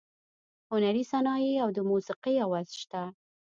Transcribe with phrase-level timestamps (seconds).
[0.71, 3.01] هنري صنایع او د موسیقۍ اواز شته.